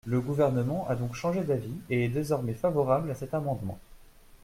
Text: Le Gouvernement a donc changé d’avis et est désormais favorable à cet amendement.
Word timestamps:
Le 0.07 0.19
Gouvernement 0.19 0.87
a 0.89 0.95
donc 0.95 1.13
changé 1.13 1.43
d’avis 1.43 1.75
et 1.91 2.05
est 2.05 2.09
désormais 2.09 2.55
favorable 2.55 3.11
à 3.11 3.15
cet 3.15 3.35
amendement. 3.35 3.77